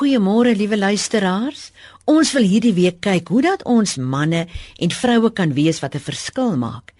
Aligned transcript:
Goeiemôre 0.00 0.54
liewe 0.56 0.78
luisteraars. 0.80 1.66
Ons 2.08 2.30
wil 2.32 2.46
hierdie 2.48 2.72
week 2.72 3.02
kyk 3.04 3.28
hoe 3.28 3.42
dat 3.44 3.64
ons 3.68 3.98
manne 4.00 4.46
en 4.80 4.94
vroue 4.96 5.28
kan 5.28 5.52
wees 5.52 5.82
wat 5.84 5.92
'n 5.94 6.00
verskil 6.00 6.56
maak. 6.56 6.94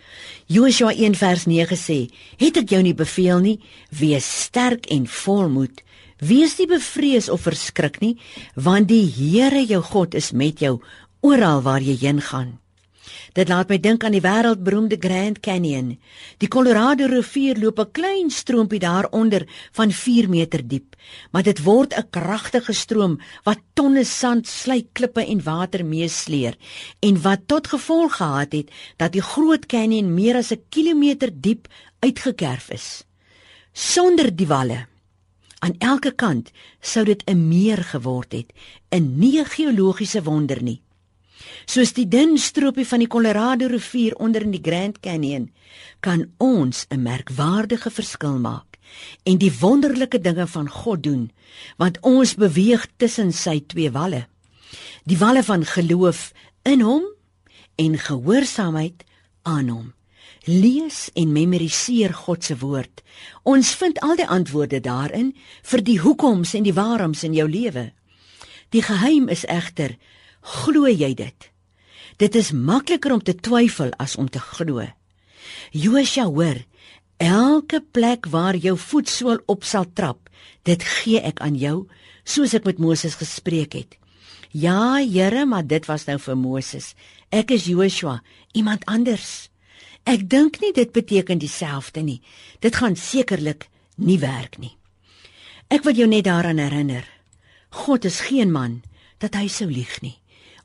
Joshua 0.46 0.92
1 0.92 1.17
vers 1.17 1.47
9 1.47 1.76
sê: 1.76 2.13
"Het 2.36 2.57
ek 2.58 2.68
jou 2.68 2.83
nie 2.83 2.94
beveel 2.94 3.39
nie, 3.39 3.60
wees 3.89 4.42
sterk 4.42 4.84
en 4.91 5.07
volmoed. 5.07 5.83
Wees 6.18 6.58
nie 6.58 6.67
bevrees 6.67 7.31
of 7.31 7.41
verskrik 7.41 8.00
nie, 8.00 8.18
want 8.55 8.89
die 8.89 9.07
Here 9.09 9.64
jou 9.64 9.82
God 9.82 10.14
is 10.14 10.32
met 10.32 10.59
jou 10.59 10.80
oral 11.23 11.62
waar 11.62 11.80
jy 11.80 11.96
heen 11.96 12.21
gaan." 12.21 12.59
Dit 13.33 13.49
laat 13.49 13.69
my 13.69 13.79
dink 13.79 14.05
aan 14.05 14.13
die 14.13 14.25
wêreldberoemde 14.25 14.97
Grand 14.99 15.41
Canyon. 15.41 15.99
Die 16.39 16.49
Colorado 16.49 17.07
rivier 17.07 17.59
loop 17.59 17.79
'n 17.79 17.93
klein 17.93 18.31
stroompie 18.31 18.79
daaronder 18.79 19.47
van 19.73 19.93
4 19.93 20.29
meter 20.29 20.67
diep, 20.69 20.97
maar 21.33 21.43
dit 21.43 21.63
word 21.63 21.95
'n 21.95 22.11
kragtige 22.11 22.73
stroom 22.73 23.21
wat 23.45 23.59
tonne 23.75 24.05
sand, 24.05 24.46
slyk, 24.46 24.89
klippe 24.93 25.27
en 25.27 25.43
water 25.43 25.85
meesleer 25.85 26.57
en 27.01 27.23
wat 27.23 27.41
tot 27.46 27.67
gevolg 27.67 28.17
gehad 28.17 28.53
het 28.53 28.71
dat 28.96 29.13
die 29.13 29.23
Groot 29.23 29.67
Canyon 29.67 30.15
meer 30.15 30.37
as 30.37 30.53
'n 30.53 30.63
kilometer 30.68 31.31
diep 31.32 31.68
uitgekerf 32.01 32.70
is. 32.70 33.04
Sonder 33.73 34.37
die 34.37 34.46
walle 34.46 34.87
aan 35.60 35.74
elke 35.79 36.12
kant 36.12 36.51
sou 36.80 37.04
dit 37.04 37.23
'n 37.27 37.48
meer 37.48 37.84
geword 37.84 38.32
het, 38.32 38.52
'n 38.90 39.18
nie 39.18 39.45
geologiese 39.45 40.23
wonder 40.23 40.62
nie. 40.62 40.82
Soos 41.66 41.92
die 41.92 42.08
dun 42.08 42.38
stroopie 42.38 42.86
van 42.86 42.98
die 43.04 43.10
Colorado 43.10 43.68
rivier 43.70 44.16
onder 44.16 44.42
in 44.42 44.54
die 44.54 44.62
Grand 44.62 45.00
Canyon, 45.00 45.50
kan 46.00 46.30
ons 46.38 46.86
'n 46.90 47.02
merkwaardige 47.02 47.90
verskil 47.90 48.38
maak 48.38 48.78
en 49.22 49.38
die 49.38 49.52
wonderlike 49.60 50.20
dinge 50.20 50.46
van 50.46 50.68
God 50.68 51.02
doen, 51.02 51.30
want 51.76 52.00
ons 52.00 52.34
beweeg 52.34 52.86
tussen 52.96 53.32
sy 53.32 53.60
twee 53.66 53.90
walle. 53.90 54.26
Die 55.04 55.18
walle 55.18 55.42
van 55.42 55.64
geloof 55.64 56.32
in 56.62 56.80
hom 56.80 57.04
en 57.76 57.98
gehoorsaamheid 57.98 59.04
aan 59.43 59.68
hom. 59.68 59.93
Lees 60.45 61.10
en 61.15 61.32
memoriseer 61.32 62.15
God 62.15 62.45
se 62.45 62.56
woord. 62.59 63.02
Ons 63.43 63.74
vind 63.76 64.00
al 64.00 64.17
die 64.17 64.27
antwoorde 64.27 64.81
daarin 64.81 65.34
vir 65.62 65.83
die 65.84 65.98
hoekoms 66.00 66.55
en 66.55 66.65
die 66.65 66.75
waaroms 66.77 67.25
in 67.25 67.34
jou 67.37 67.48
lewe. 67.48 67.91
Die 68.70 68.83
geheim 68.83 69.28
is 69.28 69.45
egter 69.45 69.97
Glo 70.41 70.89
jy 70.89 71.13
dit? 71.15 71.51
Dit 72.21 72.37
is 72.37 72.53
makliker 72.53 73.13
om 73.13 73.23
te 73.25 73.35
twyfel 73.37 73.93
as 74.01 74.17
om 74.17 74.29
te 74.29 74.41
glo. 74.41 74.85
Josua 75.73 76.27
hoor, 76.29 76.61
elke 77.21 77.81
plek 77.81 78.29
waar 78.33 78.57
jou 78.57 78.77
voetsool 78.77 79.41
op 79.47 79.65
sal 79.65 79.87
trap, 79.95 80.29
dit 80.65 80.83
gee 80.83 81.21
ek 81.21 81.41
aan 81.41 81.57
jou, 81.57 81.87
soos 82.25 82.55
ek 82.57 82.69
met 82.69 82.81
Moses 82.81 83.17
gespreek 83.21 83.77
het. 83.77 83.97
Ja, 84.53 84.99
Here, 84.99 85.47
maar 85.47 85.65
dit 85.65 85.87
was 85.87 86.05
nou 86.09 86.19
vir 86.19 86.37
Moses. 86.37 86.95
Ek 87.31 87.53
is 87.55 87.69
Joshua, 87.71 88.21
iemand 88.53 88.85
anders. 88.85 89.49
Ek 90.05 90.27
dink 90.29 90.59
nie 90.61 90.73
dit 90.75 90.91
beteken 90.93 91.39
dieselfde 91.39 92.03
nie. 92.03 92.21
Dit 92.61 92.81
gaan 92.81 92.97
sekerlik 92.97 93.69
nie 93.97 94.19
werk 94.19 94.59
nie. 94.59 94.77
Ek 95.71 95.85
wil 95.87 95.95
jou 95.95 96.09
net 96.11 96.27
daaraan 96.27 96.59
herinner. 96.59 97.07
God 97.87 98.05
is 98.05 98.27
geen 98.27 98.51
man 98.51 98.83
dat 99.23 99.39
hy 99.39 99.47
sou 99.47 99.71
lieg 99.71 100.01
nie 100.03 100.20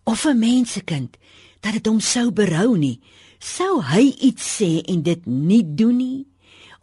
of 0.05 0.25
'n 0.25 0.39
mensekind 0.39 1.17
dat 1.59 1.73
dit 1.73 1.85
hom 1.85 1.99
sou 1.99 2.31
berou 2.31 2.77
nie, 2.77 2.99
sou 3.39 3.81
hy 3.81 4.13
iets 4.21 4.45
sê 4.57 4.81
en 4.85 5.01
dit 5.01 5.25
nie 5.25 5.63
doen 5.65 5.97
nie 5.97 6.25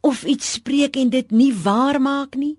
of 0.03 0.25
iets 0.27 0.53
spreek 0.59 0.97
en 0.99 1.11
dit 1.11 1.31
nie 1.31 1.53
waar 1.55 2.01
maak 2.03 2.35
nie. 2.35 2.57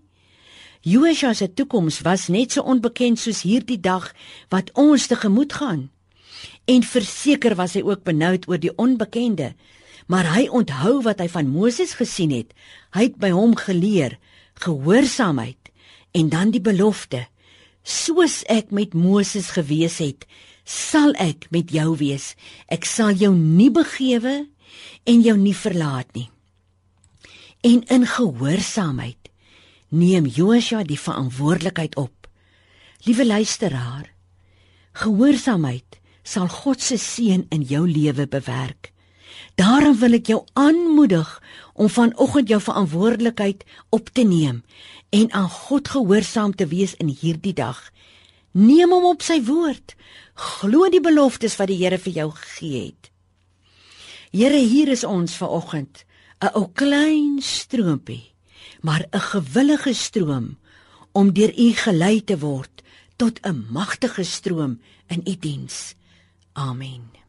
Joshua 0.84 1.34
se 1.34 1.48
toekoms 1.54 2.02
was 2.04 2.28
net 2.28 2.56
so 2.56 2.64
onbekend 2.64 3.20
soos 3.20 3.44
hierdie 3.44 3.80
dag 3.80 4.10
wat 4.52 4.72
ons 4.80 5.08
tegemoet 5.08 5.54
gaan. 5.54 5.90
En 6.66 6.84
verseker 6.84 7.56
was 7.60 7.76
hy 7.76 7.84
ook 7.84 8.04
benoud 8.08 8.48
oor 8.48 8.60
die 8.60 8.72
onbekende, 8.80 9.54
maar 10.08 10.28
hy 10.36 10.48
onthou 10.48 11.02
wat 11.04 11.20
hy 11.24 11.28
van 11.32 11.52
Moses 11.52 11.96
gesien 12.00 12.32
het. 12.32 12.56
Hy 12.96 13.10
het 13.12 13.20
by 13.20 13.32
hom 13.36 13.56
geleer 13.60 14.18
gehoorsaamheid 14.64 15.72
en 16.12 16.30
dan 16.32 16.52
die 16.56 16.64
belofte: 16.64 17.26
Soos 17.84 18.44
ek 18.52 18.72
met 18.72 18.94
Moses 18.96 19.52
gewees 19.56 20.00
het, 20.04 20.28
sal 20.64 21.14
ek 21.20 21.48
met 21.52 21.72
jou 21.72 21.96
wees. 22.00 22.34
Ek 22.68 22.86
sal 22.86 23.12
jou 23.18 23.34
nie 23.36 23.72
begewe 23.72 24.48
en 25.06 25.22
jou 25.22 25.36
nie 25.38 25.56
verlaat 25.56 26.10
nie. 26.16 26.30
En 27.64 27.84
in 27.88 28.08
gehoorsaamheid 28.08 29.30
neem 29.94 30.26
Joshua 30.26 30.84
die 30.84 31.00
verantwoordelikheid 31.00 31.96
op. 31.96 32.28
Liewe 33.04 33.26
luisteraar, 33.26 34.10
gehoorsaamheid 34.94 36.00
sal 36.24 36.48
God 36.48 36.82
se 36.82 36.98
seën 36.98 37.46
in 37.52 37.64
jou 37.68 37.84
lewe 37.88 38.28
bewerk. 38.28 38.92
Daarom 39.60 39.98
wil 40.00 40.18
ek 40.18 40.32
jou 40.32 40.42
aanmoedig 40.58 41.30
om 41.74 41.90
vanoggend 41.90 42.50
jou 42.50 42.60
verantwoordelikheid 42.62 43.66
op 43.94 44.10
te 44.10 44.24
neem 44.26 44.64
en 45.14 45.32
aan 45.32 45.50
God 45.50 45.90
gehoorsaam 45.94 46.56
te 46.56 46.68
wees 46.68 46.96
in 46.98 47.12
hierdie 47.12 47.54
dag. 47.54 47.78
Neem 48.54 48.92
hom 48.94 49.06
op 49.10 49.22
sy 49.26 49.40
woord. 49.46 49.96
Glo 50.34 50.90
die 50.90 51.02
beloftes 51.02 51.58
wat 51.58 51.70
die 51.70 51.80
Here 51.82 51.98
vir 51.98 52.14
jou 52.14 52.30
gegee 52.32 52.86
het. 52.86 53.10
Here, 54.34 54.58
hier 54.58 54.90
is 54.90 55.04
ons 55.04 55.38
vanoggend, 55.38 56.06
'n 56.42 56.54
ou 56.58 56.68
klein 56.74 57.42
stroompie, 57.42 58.34
maar 58.82 59.06
'n 59.12 59.20
gewillige 59.20 59.94
stroom 59.94 60.58
om 61.12 61.34
deur 61.34 61.54
U 61.58 61.74
gelei 61.74 62.24
te 62.24 62.38
word 62.40 62.82
tot 63.18 63.40
'n 63.46 63.68
magtige 63.70 64.24
stroom 64.24 64.82
in 65.08 65.20
U 65.20 65.24
die 65.24 65.38
diens. 65.38 65.96
Amen. 66.54 67.23